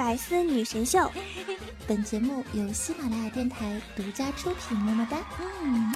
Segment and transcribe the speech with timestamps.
[0.00, 0.98] 百思女神秀，
[1.86, 4.74] 本节目由喜马拉雅电台独家出品。
[4.78, 5.18] 么么哒！
[5.62, 5.94] 嗯。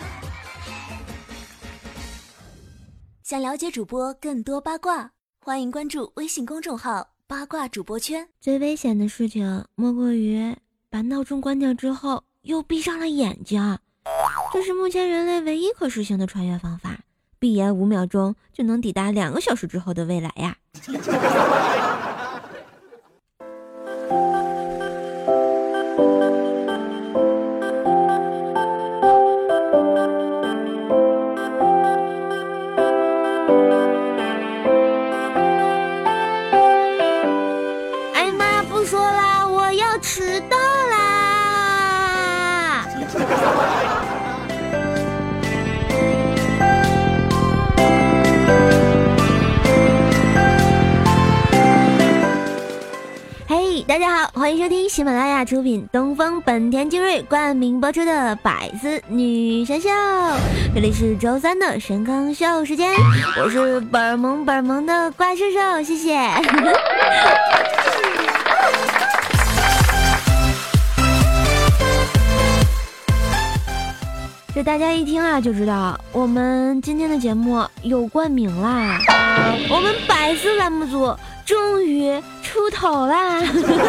[3.23, 8.29] 想了解主播更多八卦，欢迎关注微信公众号“八卦主播圈”。
[8.43, 10.55] 最危险的事情莫过于
[10.91, 13.79] 把闹钟关掉之后又闭上了眼睛，
[14.53, 16.99] 这是目前人类唯一可实行的穿越方法。
[17.39, 20.59] 闭眼五秒钟就能抵达两个小时之后的未来呀！
[54.33, 59.89] 欢迎收听喜马拉雅出品、东风本田精锐冠名播出的《百思女神秀》，
[60.75, 62.93] 这里是周三的神坑秀时间，
[63.39, 66.19] 我是本萌本萌的怪兽兽，谢谢。
[74.55, 78.99] 这大家一听啊就知道，我们今天的节目有冠名啦，
[79.69, 82.23] 我们百思栏目组终于。
[82.55, 83.41] 出头啦！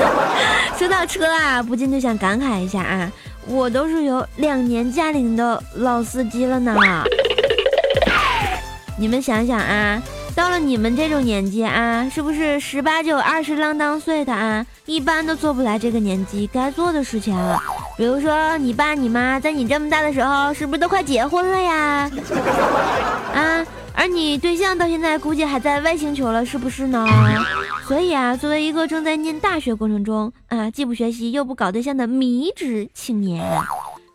[0.75, 3.11] 说到车啊，不禁就想感慨一下啊，
[3.45, 6.75] 我都是有两年驾龄的老司机了呢。
[8.97, 10.01] 你们想想啊，
[10.33, 17.37] 到了你们这种年纪啊，是不是十八九、二十啷当岁的啊，一般都做不来这个年纪该做的事情？
[17.99, 22.09] 比如说，你爸你妈在你这么大的时候，是不是都快结婚了呀？
[23.31, 23.63] 啊？
[23.97, 27.07] 而你对象到现在估计还在外星球了，是不是呢？
[27.87, 33.45] 所以啊，作为一个正在念大学过程中啊，既不学习又不搞对象的迷之青年，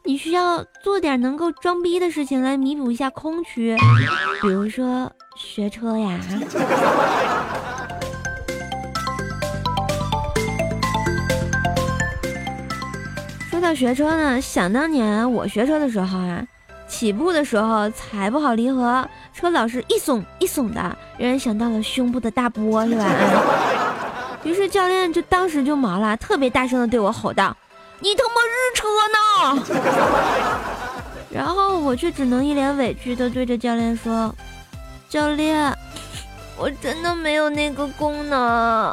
[0.05, 3.77] 你需要做点能够装逼的事情来弥补一下空虚，
[4.43, 6.19] 比如说学车呀。
[13.49, 16.45] 说到学车呢，想当年我学车的时候啊。
[16.91, 20.81] 起步的时候踩不好离合，车老是一耸一耸的，
[21.17, 23.07] 让人想到了胸部的大波，是吧？
[24.43, 27.57] 于是教练就当时就毛了，特别大声的对我吼道
[28.01, 29.19] ：“你他妈日车呢！”
[31.31, 34.35] 然后我却只能一脸委屈的对着教练说
[35.09, 35.73] ：“教练，
[36.59, 38.93] 我真的没有那个功能。”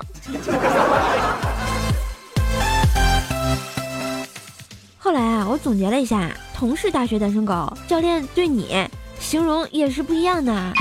[5.07, 6.29] 后来啊，我总结了一下。
[6.53, 8.85] 同是大学单身狗，教练对你
[9.21, 10.73] 形容也是不一样的。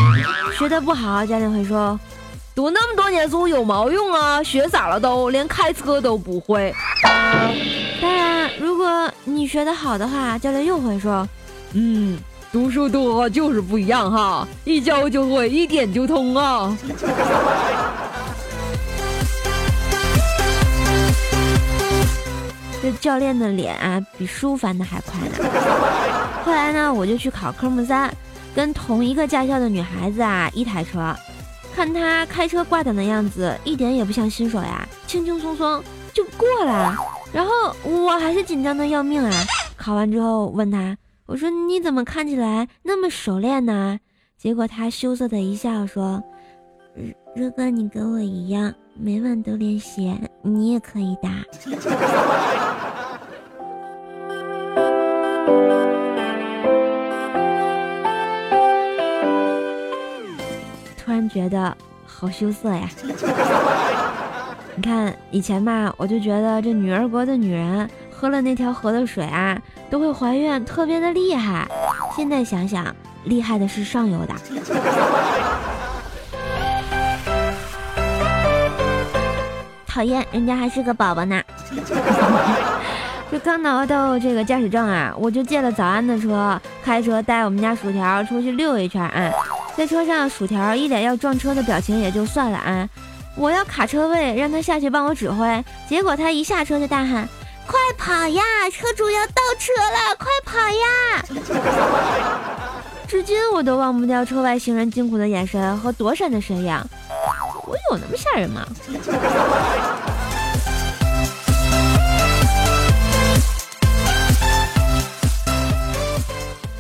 [0.59, 1.97] 学的不好，教练会说
[2.53, 4.43] ：“读那么多年书有毛用啊？
[4.43, 6.75] 学傻了都，连开车都不会。”
[8.03, 11.29] 当然，如果你学的好的话，教练又会说
[11.75, 12.19] ：“嗯，
[12.51, 16.77] 读书多就是不一样哈，一教就会，一点就通啊。”
[22.83, 25.35] 这教练的脸啊，比书翻的还快呢。
[26.45, 28.13] 后来呢，我就去考科目三，
[28.55, 31.15] 跟同一个驾校的女孩子啊一台车，
[31.75, 35.83] 看她开车挂档的样子，一点也不像新手呀，轻轻松松
[36.13, 36.97] 就过了。
[37.33, 37.51] 然后
[37.83, 39.33] 我还是紧张的要命啊！
[39.77, 43.99] 考完之后问她，我说你怎么看起来那么熟练呢？
[44.39, 46.23] 结果她羞涩的一笑说
[47.35, 51.29] ：“如果你跟我一样，每晚都练习，你也可以的。”
[60.97, 61.77] 突然觉得
[62.07, 62.89] 好羞涩呀！
[64.75, 69.59] 你看以前吧，我就觉得这女儿国的女人喝了那条河的水啊，
[69.89, 71.67] 都会怀孕，特别的厉害。
[72.15, 74.35] 现在想想，厉害的是上游的。
[79.87, 81.43] 讨厌，人家还是个宝宝呢。
[83.31, 89.31] 就刚拿到这个驾驶证啊，我就借了早安的车，开车带我们家薯条出去溜一圈啊。
[89.77, 92.89] 在车上，薯条一脸要撞车的表情也就算了啊，
[93.37, 97.29] 我要卡车位，让他下去帮我指挥，结果他一下车就大喊
[97.67, 98.43] ：“快跑呀，
[98.73, 100.87] 车主要倒车了，快跑呀！”
[103.07, 106.81] 至今我都忘不掉车外行人惊恐的眼神和躲闪的身影，
[107.67, 108.67] 我有那么吓人吗？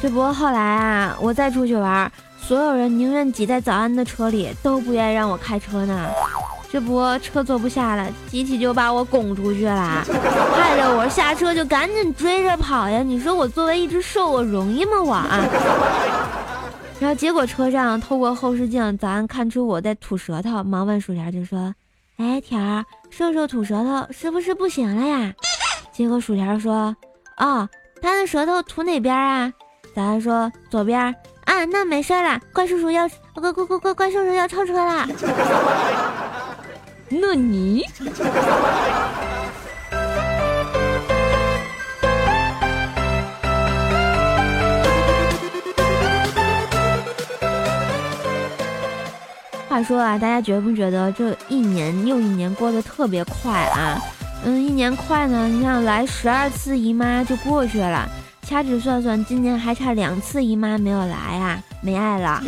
[0.06, 2.08] 这不后来啊，我再出去玩，
[2.38, 6.08] 所有人宁愿挤在早安的车里，都不愿意让我开车呢。
[6.70, 10.04] 这不车坐不下了，集体就把我拱出去了，
[10.54, 13.02] 害得我下车就赶紧追着跑呀！
[13.02, 15.40] 你说我作为一只兽，我容易吗我啊？
[17.00, 21.74] 然后结果车上透过后视镜，早安看出我在吐舌头，忙问薯条就说
[22.18, 25.32] ：“哎，条儿，瘦瘦吐舌头是不是不行了呀？”
[25.90, 26.94] 结果薯条说
[27.38, 27.68] ：“哦，
[28.00, 29.52] 他的舌头吐哪边啊？”
[29.96, 31.02] 早上说：“左边。”
[31.46, 35.08] 啊，那没事了，怪叔叔要怪怪怪怪怪叔叔要超车了。
[37.08, 37.82] 那你？
[49.66, 53.98] 话说啊，大家觉不觉得这一年又一年过得特别快啊？
[54.44, 58.06] 嗯，一年快呢，你想来十二次姨妈就过去了，
[58.48, 62.40] 掐指算算，今年还差两次姨妈没有来啊，没爱了。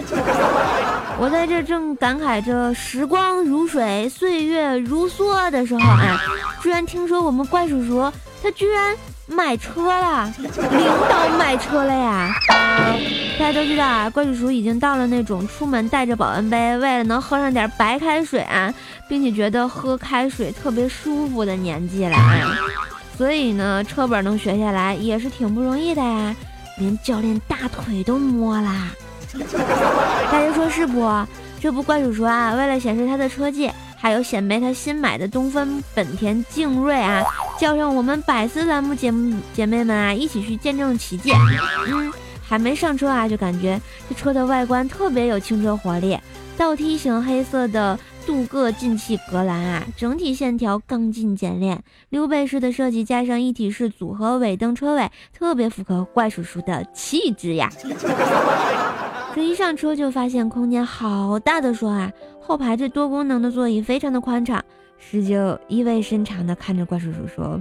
[1.19, 6.21] 我在这正感慨着时光如水，岁月如梭的时候啊，
[6.63, 8.13] 居然听说我们怪叔叔
[8.43, 8.97] 他居然。
[9.31, 12.35] 买车了，领导买车了呀！
[13.39, 18.73] 大家都知道啊，怪叔叔已经到了那种出门带着保温杯，为了能喝上点白开水啊，
[19.07, 22.57] 并且觉得喝开水特别舒服的年纪了啊。
[23.19, 26.35] 所以呢，车本能学下来也是挺不容易的呀，
[26.79, 28.91] 连教练大腿都摸啦。
[30.33, 31.05] 大家说是不？
[31.61, 33.69] 这不怪叔叔啊，为了显示他的车技。
[34.01, 37.21] 还有显摆他新买的东风本田劲锐啊，
[37.59, 41.33] 叫上我们百思栏目节目姐妹们啊，一起去见证奇迹。
[41.89, 42.13] 嗯，
[42.49, 46.17] 还没上车啊，就感觉这车的外观特别有青春活力，
[46.57, 57.73] 倒梯形黑色的镀铬进气格栅啊，整体线条刚劲简练，溜背式的设计加上一体式组合尾灯车尾，特别符合怪叔叔的气质呀。
[59.35, 64.63] 这一上车就发现空间好大的说啊，后排这多功能的座椅非常的宽敞，
[64.99, 67.59] 十九意味深长的看着怪叔叔说：“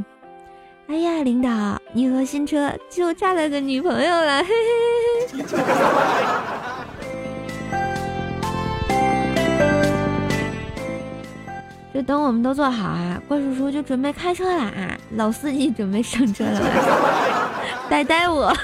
[0.87, 4.49] 哎呀，领导，你和新车就差了个女朋友了。”嘿
[5.31, 6.96] 嘿嘿。
[11.97, 16.61] 就等我们都坐好啊，怪叔叔就准备开车了啊，老司机准备上车了，
[17.89, 18.55] 呆呆我。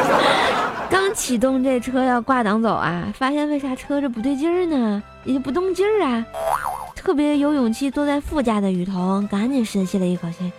[0.90, 5.02] 刚启动这车要挂档走啊，发现为啥车这不对劲儿呢？
[5.24, 6.22] 也不动劲儿啊！
[6.94, 10.52] 特别有勇气坐在副驾的雨桐赶紧深吸了一口气，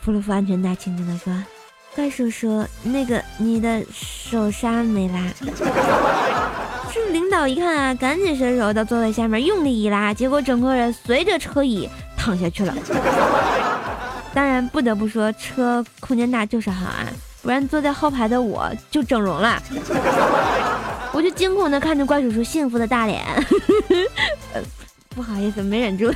[0.00, 1.34] 扶了扶安全带，轻轻的说
[1.96, 5.18] ：“怪叔叔，那个你的手刹没拉。”
[6.92, 12.74] 这领导一看啊，赶紧伸手到座位下面用力一拉，结果整个人随着车椅躺下去了。
[14.34, 17.06] 当然不得不说，车空间大就是好啊。
[17.40, 19.62] 不然坐在后排的我就整容了，
[21.12, 23.24] 我就惊恐的看着怪叔叔幸福的大脸，
[25.14, 26.12] 不好意思，没忍住。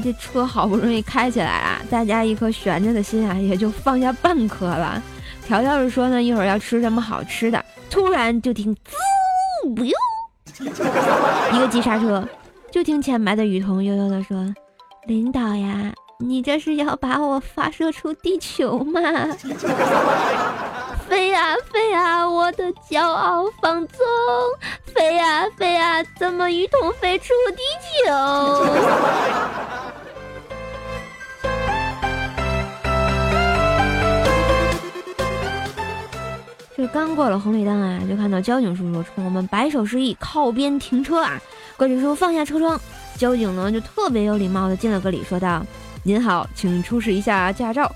[0.00, 5.00] 这车好不容易开起来了，大家一颗悬着的心啊，也就放下半颗了。
[5.46, 7.64] 条条是说呢，一会儿要吃什么好吃的。
[7.90, 8.92] 突然就听“滋”，
[9.82, 9.92] 一
[11.58, 12.24] 个急刹车，
[12.70, 14.54] 就听前排的雨桐悠悠的说
[15.06, 19.00] ：“领导呀，你这是要把我发射出地球吗？
[21.08, 23.98] 飞呀飞呀，我的骄傲放纵，
[24.94, 27.62] 飞呀飞呀，怎么雨桐飞出地
[28.06, 28.14] 球？”
[36.92, 41.40] 刚过了红绿灯啊，就看到交警叔叔冲我们摆手示意靠边停车啊。
[41.76, 42.78] 怪叔叔放下车窗，
[43.16, 45.64] 交警呢就特别有礼貌的敬了个礼，说道
[46.02, 47.90] ：“您好，请出示一下驾照，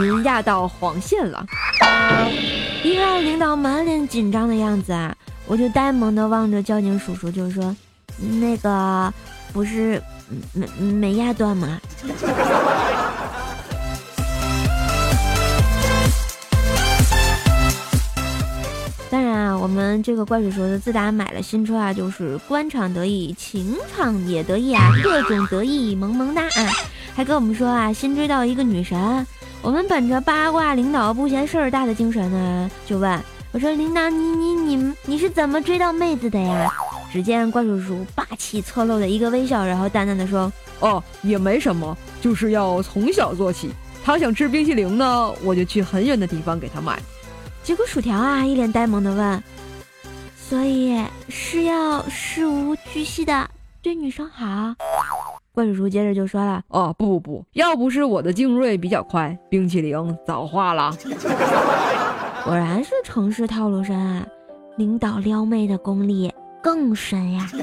[0.00, 1.46] 您压到黄线了。”
[2.82, 5.14] 一看领导满脸紧张的样子啊，
[5.46, 7.74] 我就呆萌的望着交警叔叔，就说
[8.40, 9.12] ：“那个
[9.52, 10.02] 不是
[10.52, 11.80] 没没压断吗？”
[19.64, 26.68] 我们这个怪叔叔自打买了新车啊，就是官场得意，情场也得意啊，各种得意，萌萌哒啊！
[27.14, 29.26] 还跟我们说啊，新追到一个女神。
[29.62, 33.18] 我们本着八卦领导不嫌事儿大的精神呢，就问
[33.52, 36.70] 我说：“领导，你你你你是怎么追到妹子的呀？”
[37.10, 43.70] 只见怪叔叔霸气侧漏的一个微笑，然后淡淡的说：“哦，也没什么，就是要从小做起。
[44.04, 47.00] 他想吃冰淇淋呢，我就去很远的地方给他买。”
[47.64, 49.42] 结果薯条啊，一脸呆萌的问。
[50.36, 53.48] 所以是要事无巨细的
[53.80, 54.74] 对女生好，
[55.52, 60.94] 怪叔叔接着就说了：“哦，不不不，要不是我的精锐比较快，冰淇淋早化了。
[62.44, 64.26] 果然是城市套路深啊，
[64.76, 66.30] 领导撩妹的功力
[66.62, 67.48] 更深呀。”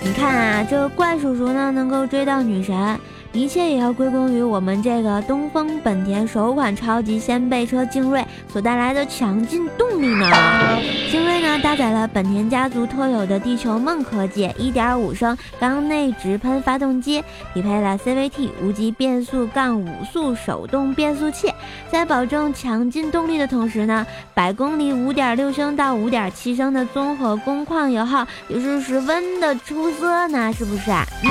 [0.00, 2.96] 你看啊，这怪叔叔呢能够追到女神。
[3.36, 10.26] 一切也要归功于我们这个东风本田首款超级掀背车劲锐所带来的强劲动力呢。
[11.16, 21.50] 劲锐呢搭载了本田家族特有的地球梦科技，1.5升缸内直喷发动机，匹配了 CVT 无级变速杠五速手动变速器，
[21.90, 31.06] 在保证强劲动力的同时呢，百公里5.6升到5.7升的综合工况油耗也是十分的出色呢，是不是啊？
[31.24, 31.30] 嗯。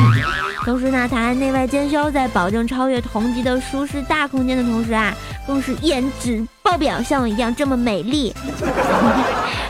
[0.63, 2.09] 同时呢，它还内外兼修。
[2.09, 5.13] 在保证超越同级的舒适大空间的同时啊，
[5.45, 8.33] 更是颜值爆表，像我一样这么美丽。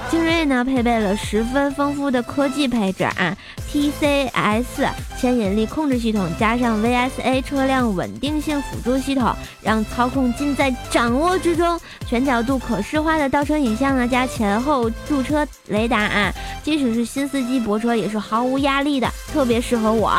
[0.10, 3.36] 精锐呢，配备了十分丰富的科技配置啊
[3.70, 4.88] ，TCS
[5.20, 11.78] 牵引力控制系统加上 VSA 车辆稳定性辅助系统，让操控尽在掌握之中。
[12.08, 16.32] 全角度可视化的倒车影像呢，加前后驻车雷达啊，
[16.64, 20.14] 即使是新司机泊车也是毫无压力的，特别适合我。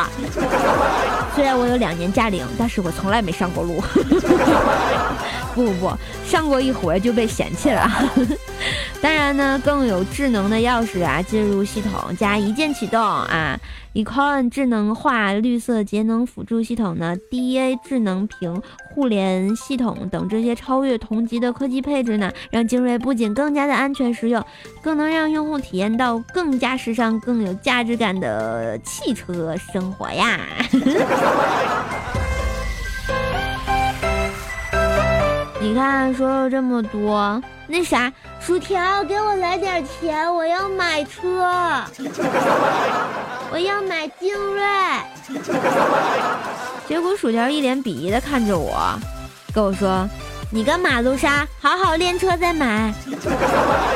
[1.33, 3.81] 虽然我有两年驾龄，但是我从来没上过路。
[5.57, 5.91] 不不，
[6.23, 7.89] 上过一回就被嫌弃了。
[9.01, 13.59] 当然呢，更有智能的钥匙啊，进入系统加一键启动啊
[13.95, 18.61] ，Econ 智能化绿色节能辅助系统呢，DA 智能屏
[18.93, 24.43] 互联系统等这些超越同级的科技配置呢，让精锐不仅更加的安全实用，
[24.81, 30.39] 更能让用户体验到更加时尚、更有价值感的汽车生活呀。
[35.67, 38.09] 你看，说了这么多，那啥，
[38.39, 41.43] 薯条，给我来点钱，我要买车，
[43.51, 44.63] 我要买精锐。
[46.87, 48.97] 结果薯条一脸鄙夷的看着我，
[49.53, 50.07] 跟我说
[50.49, 52.93] ：“你跟马路杀，好好练车再买。”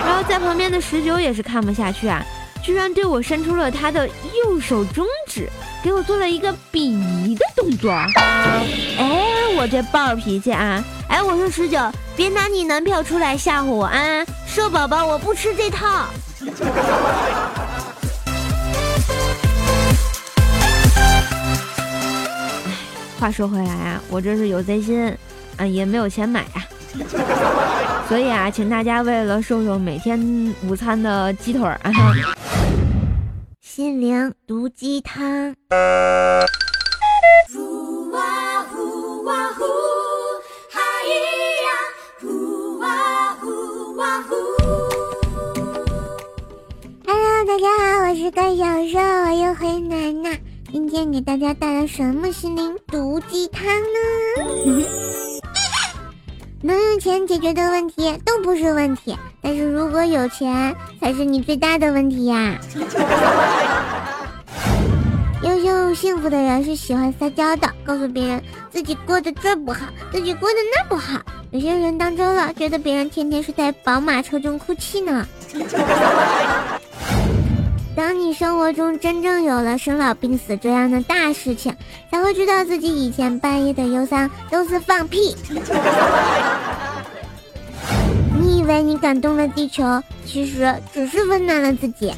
[0.05, 2.21] 然后在旁边的十九也是看不下去啊，
[2.63, 5.49] 居然对我伸出了他的右手中指，
[5.83, 6.77] 给我做了一个鄙
[7.25, 7.91] 夷的动作。
[7.91, 9.25] 哎，
[9.57, 10.83] 我这暴脾气啊！
[11.07, 11.79] 哎，我说十九，
[12.15, 14.25] 别拿你男票出来吓唬我啊！
[14.45, 16.05] 瘦宝宝，我不吃这套。
[23.19, 25.15] 话说回来啊，我这是有贼心，
[25.57, 26.63] 啊，也没有钱买啊。
[28.07, 31.91] 所以啊，请大家为了瘦瘦每天午餐的鸡腿啊，
[33.73, 35.55] 心灵毒鸡汤。
[47.47, 50.37] 大家好，我是怪小兽，我又回来了。
[50.69, 55.30] 今天给大家带来什么心灵毒鸡汤呢？
[56.63, 62.57] 能用钱解决的问题都不是问题，但是如果有钱才是你最大的问题呀。
[65.41, 71.19] 优秀幸福的人是喜欢撒娇的，告诉别人自己过得这不好，自己过得那不好。
[71.49, 75.27] 有些人当真了，觉得别人天天是在宝马车中哭泣呢。
[77.95, 81.75] 当你生活中真正有了生老病死这样的大事情，
[82.10, 85.36] 才会知道自己以前半夜的忧伤都是放屁。
[88.39, 92.13] 你以为你感动了地球，其实只是温暖了自己。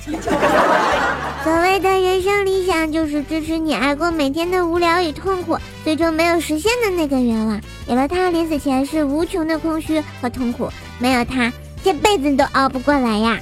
[1.44, 7.60] 所谓的人生理想，就是支持你挨过每天的无聊与痛苦，最终没有实现的那个愿望。
[7.88, 11.52] 有了它，临死前是无穷的空虚和痛苦；没有它，
[11.84, 13.40] 这辈子都熬不过来呀。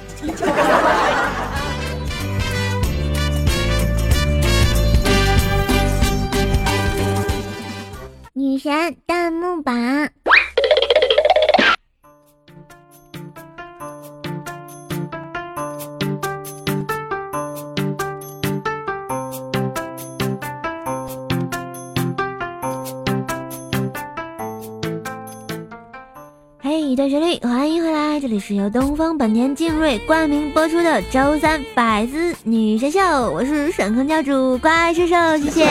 [8.42, 9.72] 女神弹幕榜，
[26.58, 32.98] 嘿，段旋律，欢迎回来，这里是由东风本田劲锐冠名播出的周三百思女神秀，
[33.30, 35.66] 我是神坑教主怪兽兽，谢谢，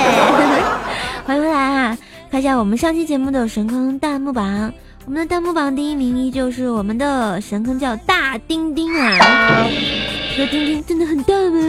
[1.28, 1.98] 欢迎回来哈。
[2.32, 4.74] 看一下我们上期节目的神坑弹幕榜，
[5.06, 9.68] 我们的弹幕榜第一名依旧是我们的神坑叫大丁丁啊，
[10.38, 11.60] 这丁丁真的很大吗？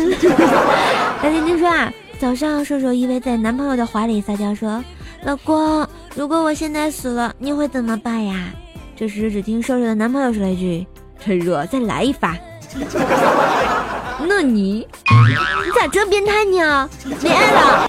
[1.21, 4.81] 大丁丁说啊，早上瘦瘦依偎在男朋友的怀里撒娇说，
[5.25, 8.51] 老公，如果我现在死了，你会怎么办呀？
[8.95, 10.87] 这时只听瘦瘦的男朋友说了一句，
[11.19, 12.39] 趁热再来一发。
[14.29, 16.89] 那你，你咋这变态呢？
[17.21, 17.89] 恋爱了。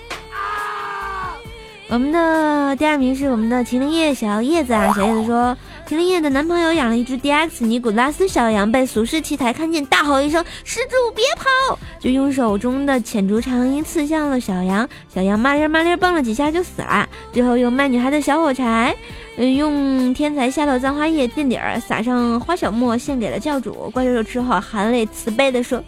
[1.93, 5.55] 我们的第二名是我们的麒麟叶小叶子啊，小叶子说，
[5.87, 17.07] 麒麟叶的男朋友养了一只 DX 尼古拉斯小羊，被俗世奇才看见，大吼一声“施主别跑”，就用手中的浅竹长音刺向了小羊，小羊麻溜麻溜蹦了几下就死了。
[17.31, 18.95] 最后用卖女孩的小火柴，
[19.37, 23.91] 嗯，用天才下落葬花叶垫底儿，撒上花小沫，献给了教主。
[23.93, 25.79] 怪兽兽吃后含泪慈悲的说：“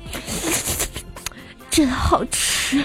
[1.71, 2.83] 真好吃。”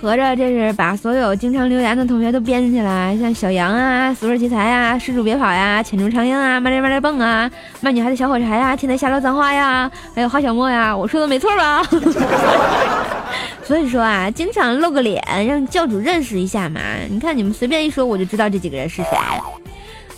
[0.00, 7.50] 合着这是把所有经常留言的同学都编起来，像小杨啊、俗世奇才呀、施主别跑呀、浅竹长英啊、慢点慢点蹦啊、
[7.80, 11.82] 卖女孩的小火柴呀、天台下楼葬花呀，还有花小沫呀，我说的没错吧？
[13.64, 16.80] 所以说啊，经常露个脸，让教主认识一下嘛。
[17.10, 19.10] 你看你们随便一说，我就知道这几个人是谁。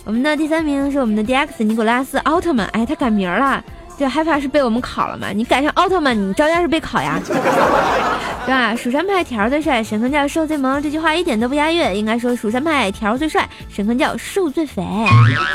[0.05, 3.63] 我们的第三名是我们的 DX 尼古拉斯奥特曼，哎，他改名了。
[4.01, 5.27] 就害怕是被我们考了嘛？
[5.29, 8.75] 你赶上奥特曼，你照样是被考呀， 对吧？
[8.75, 14.83] 蜀山派条最帅，神坑教瘦最萌，这句话一点都不押韵，应该说蜀山派条最帅，神坑教瘦最肥。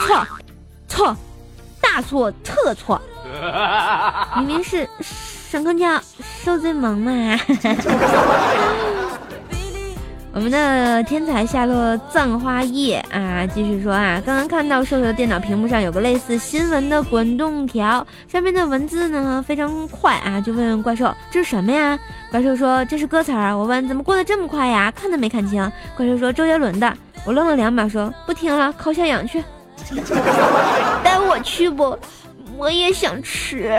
[0.07, 0.25] 错，
[0.87, 1.17] 错，
[1.81, 3.03] 大错特错，
[4.37, 4.89] 明明是
[5.51, 6.01] 神坑教
[6.45, 7.13] 瘦最萌嘛。
[10.37, 21.99] 我们的天才下落葬花叶啊，继续说啊，刚刚看到瘦瘦的电脑屏幕上有个类似新闻的滚动条，上面的文字呢非常快啊，就问怪兽这是什么呀？
[22.31, 23.57] 怪兽说这是歌词儿。
[23.57, 24.93] 我问怎么过得这么快呀？
[24.95, 25.73] 看都没看清。
[25.97, 26.95] 怪兽说周杰伦的。
[27.25, 29.43] 我愣了两秒说不听了，烤小羊去。
[31.03, 31.99] 带我去不？
[32.59, 33.75] 我也想吃。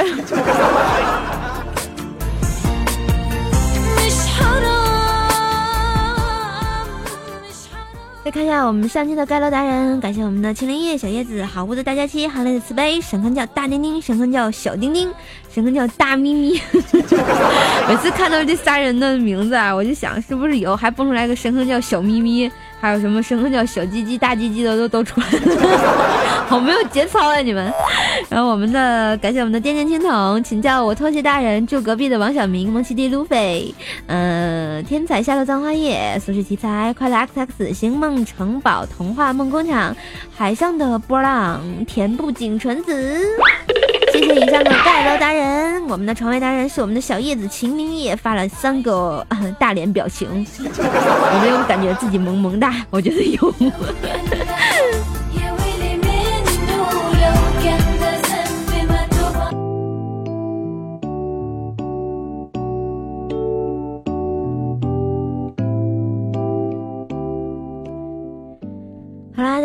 [8.28, 15.10] 再看一下我们上期的盖楼达人，感谢我们的青莲叶、小叶子、好物的大家期、含泪的慈悲、神坑叫大丁丁、神坑叫小丁丁、
[15.50, 16.62] 神坑叫大咪咪。
[17.88, 22.52] 每次看到这仨人的名字啊，我就想是不是以后还蹦出来个神坑叫小咪咪。
[22.80, 27.74] 还有什么什么叫小鸡鸡、大鸡鸡的都都出来了， 好没有节操啊你们！
[28.30, 33.74] 然后我们的感谢我们的电电青铜，请叫我拖鞋大人，祝隔壁的王小明、蒙奇弟、路飞，
[34.08, 39.96] 嗯，天才下落葬花叶、俗世奇才、快乐 X X、星梦城堡、童话梦工厂、
[40.36, 43.26] 海上的波浪、田部井纯子。
[44.12, 49.26] 谢谢以上的盖楼达人，我们的床位达人是我们的小叶子秦明叶发了三个
[49.60, 52.74] 大脸表情，有没有感觉自己萌萌哒？
[52.90, 53.54] 我觉得有。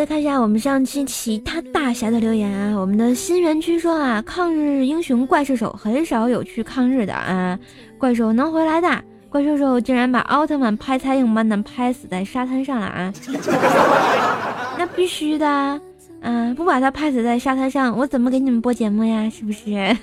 [0.03, 2.77] 再看一下我们上期其他大侠的留言啊。
[2.77, 7.57] 我们的新园区说啊，抗日英雄怪兽手很少有去抗日的啊，
[7.97, 9.01] 怪兽能回来的。
[9.29, 13.13] 怪兽手竟然把奥特曼拍苍蝇般的拍死在沙滩上了啊！
[14.77, 15.79] 那必须的，
[16.19, 19.29] 嗯，不把他拍死在沙滩上，我怎么给你们播节目呀？
[19.29, 19.71] 是不是？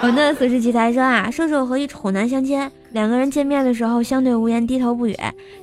[0.00, 5.16] 我们的死士奇才说啊，兽兽和一丑男相亲，两个人见面的时候相对无言，低头不语。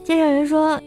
[0.04, 0.78] 介绍人说。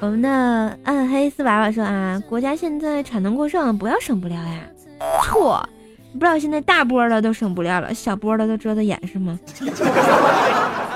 [0.00, 4.60] 我们的暗黑四娃娃说啊，国家现在产能过剩，不要省布料呀。
[5.24, 5.62] 错。
[6.12, 9.38] 不知道现在大波的都省布料了，小波的都遮着眼是吗？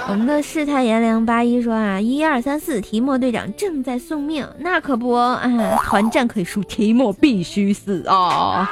[0.09, 5.41] 我们的世态炎凉八一说啊，一二三四，提莫队长正在送命，那可不啊，
[5.85, 8.69] 团战可以输，提莫必须死啊！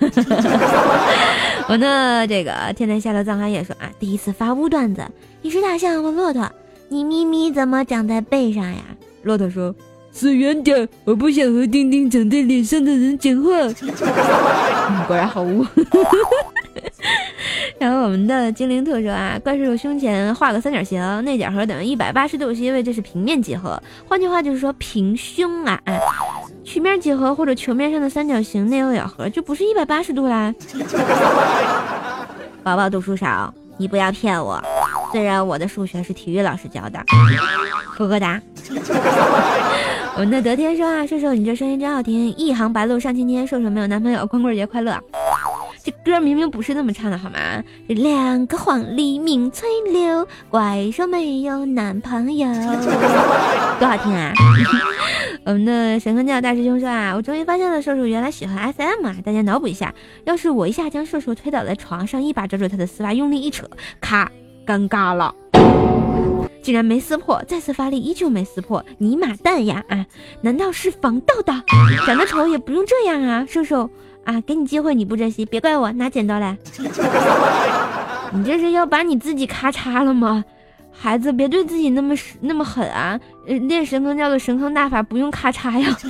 [1.68, 5.02] 我呢这个天天下的藏海也说啊，第一次发乌段子，
[5.40, 6.50] 一只大象问骆驼，
[6.88, 8.78] 你咪咪怎么长在背上呀？
[9.22, 9.74] 骆驼说。
[10.12, 13.50] 走远点，我不想和丁丁长在脸上的人讲话。
[15.08, 15.66] 果然好污。
[17.78, 23.82] 然后我们的精灵特说啊，怪兽胸前画个三角形，内角和等于一百八十度，是因为这是平面几何。
[24.06, 25.80] 换句话就是说平胸啊。
[26.62, 30.54] 曲面几何或者球面上的三角形内有咬合就不是一百八十度啦。
[32.62, 34.62] 宝宝读书少，你不要骗我。
[35.10, 37.00] 虽然我的数学是体育老师教的，
[37.96, 38.40] 呵呵哒。
[40.14, 44.94] 我们的德天说啊，瘦瘦你这声音真好听，一行白鹭上青天，瘦瘦没有男朋友，光棍节快乐。
[45.82, 47.38] 这歌明明不是那么唱的，好吗？
[47.88, 52.46] 两个黄鹂鸣翠柳，怪兽没有男朋友，
[53.80, 54.32] 多好听啊！
[55.44, 59.16] 我们的神坑教大师兄说啊，我终于发现了瘦瘦原来喜欢 SM 啊！
[59.24, 59.94] 大家脑补一下，
[60.24, 63.66] 要是我一下将瘦瘦推倒在床上，一把抓住他的丝袜，用力一扯，
[64.00, 64.30] 咔，
[64.66, 65.34] 尴尬了，
[66.62, 70.06] 竟然没撕破，再次发力依旧没撕破，尼玛蛋呀啊！
[70.40, 71.52] 难道是防盗的？
[72.06, 73.90] 长得丑也不用这样啊，瘦瘦。
[74.24, 76.56] 啊，给你机会你不珍惜，别怪我拿剪刀来。
[78.32, 80.44] 你这是要把你自己咔嚓了吗？
[80.92, 83.18] 孩子，别对自己那么那么狠啊！
[83.46, 85.96] 练神坑叫做神坑大法，不用咔嚓呀。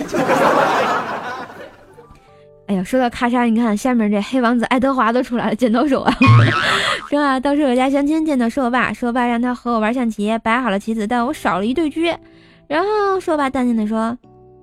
[2.67, 6.15] 哎呀，说到咔嚓，你看下面这黑王子爱德华都出来了，剪刀手啊！
[7.13, 7.39] 说啊？
[7.39, 12.01] 到舍友家相亲，见到是我爸，是我爸让他和我玩象棋，摆好了棋子，但我少了一对车。
[12.67, 14.17] 然后是我爸淡定的说：“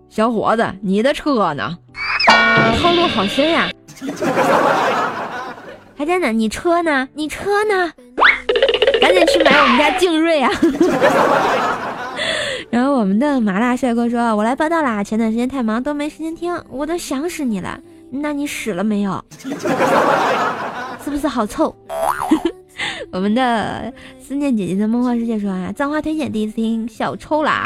[0.10, 1.78] 小伙子，你的车呢？”
[2.82, 3.70] 套路好深呀！
[5.96, 7.08] 还真的，你车呢？
[7.14, 7.92] 你车呢？
[9.00, 10.50] 赶紧去买我们家劲锐啊！
[12.72, 17.80] 然后我们的麻辣帅哥说：“我来报道啦，前段时间太忙都没时间听，我都想死你了。
[18.12, 19.24] 那你死了没有？
[21.06, 21.76] 是不是好臭？”
[23.12, 27.64] 我们的思念姐姐的梦幻世界说啊，脏话推荐第一次听小抽啦，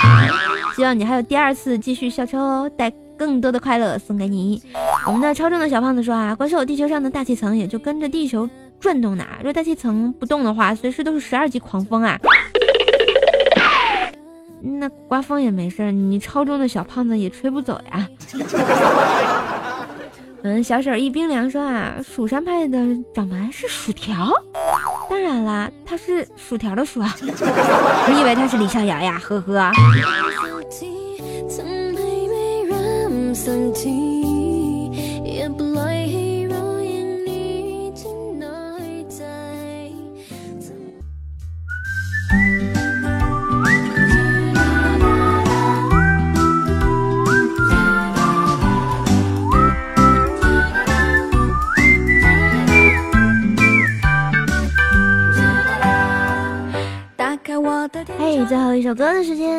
[0.76, 2.92] 希望你还有第二次继续小抽哦带。
[3.16, 4.60] 更多的快乐送给你。
[5.06, 8.50] 我们的超重的小胖子说啊，怪兽，地球上的大气层也就跟着地球
[8.80, 9.24] 转动呢。
[9.44, 12.20] 若大气层不动的话，随时都是十二级狂风啊。
[14.62, 18.10] 那刮风也没事，你超重的小胖子也吹不走呀。
[20.44, 22.78] 嗯，小手一冰凉说啊，蜀山派的
[23.14, 24.30] 掌门是薯条？
[25.10, 27.16] 当然啦，他是薯条的薯啊。
[28.12, 29.18] 你以为他是李逍遥呀？
[29.24, 29.72] 呵呵。
[58.94, 59.53] 首歌的时间，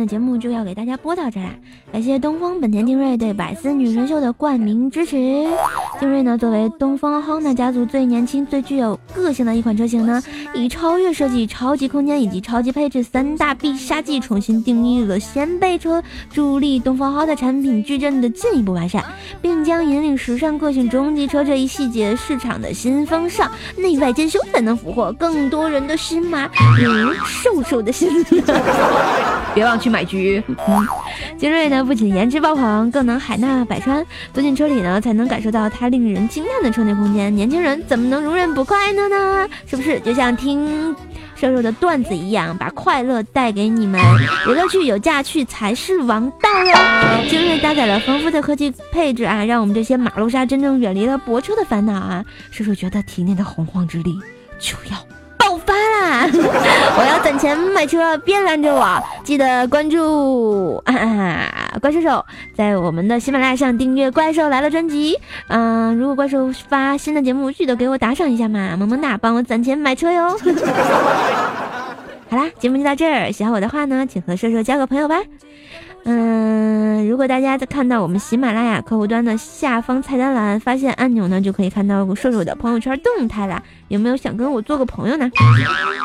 [0.00, 1.50] 的节目就要给大家播到这啦。
[1.92, 5.16] 感谢东风本田精锐对百思女神秀的冠名支持。
[6.00, 10.22] 精锐呢，作为东风 Honda 家族最年轻、最具有个性的一款车型呢，
[10.54, 19.04] 以超越设计、超级空间以及超级配置三大必杀技，重新定义了掀背车，助力东风 Honda 产品矩阵的进一步完善，
[19.42, 26.48] 并将引领时尚个性中级车这一细节市场的新风尚，内外兼修，才能俘获更多人的心吗？
[26.80, 28.24] 嗯，瘦瘦的心，
[29.54, 30.42] 别忘去买橘。
[31.36, 34.04] 精锐呢，不仅颜值爆棚，更能海纳百川。
[34.32, 37.34] 坐进车里呢，才能感受到它令人惊叹的车内空间。
[37.34, 39.48] 年轻人怎么能容忍不快乐呢？
[39.66, 40.94] 是不是就像听
[41.34, 44.00] 瘦瘦的段子一样，把快乐带给你们？
[44.46, 47.28] 有乐趣有驾趣才是王道哟！
[47.28, 52.24] 精锐搭载了丰富的科技配置啊，让我们这些马路杀真正远离了泊车的烦恼啊！
[52.50, 54.14] 瘦瘦觉得体内的洪荒之力
[54.58, 55.19] 就要。
[55.50, 56.28] 爆发啦！
[56.96, 59.02] 我要攒钱买车，别拦着我！
[59.24, 65.18] 记得关注 啊怪兽手，在我们的喜马拉雅上订阅《怪兽来了》专辑。
[65.48, 70.38] 嗯，如果怪兽发新的节目，记得给我打赏一下嘛，萌萌哒，帮我攒钱买车哟！
[72.30, 73.32] 好啦，节目就到这儿。
[73.32, 75.16] 喜欢我的话呢，请和射手交个朋友吧。
[76.04, 83.60] 嗯，如果大家在看到我们喜马拉雅客户端的下方菜单栏发现按钮呢，就可以看到射手的朋友圈动态啦。
[83.88, 85.28] 有没有想跟我做个朋友呢？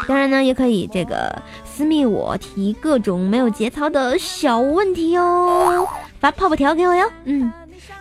[0.08, 5.88] 当然呢，也可以这个私密我提各种没有节操的小问题哟，
[6.20, 7.08] 发泡泡条给我哟。
[7.26, 7.52] 嗯，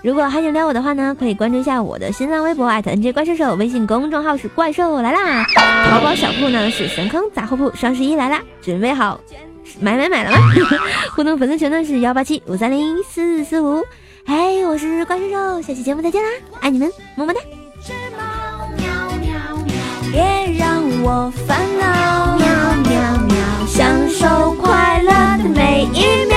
[0.05, 5.47] 如果还想撩我的话呢，可以关注一下我的新浪微博 @nj 怪兽手，微信公众号是怪兽来啦，
[5.89, 9.19] 淘宝小铺呢是神坑杂货铺，双十一来啦，准备好。
[9.81, 10.37] 买买买了吗？
[11.17, 13.83] 互动粉丝群呢是幺八七五三零四四五。
[14.27, 16.29] 嘿，我是怪兽兽，下期节目再见啦，
[16.61, 17.41] 爱你们，么么哒。
[20.13, 20.21] 别
[20.59, 22.47] 让我烦恼，喵
[22.91, 25.11] 喵喵，享受快乐
[25.43, 26.37] 的每一秒，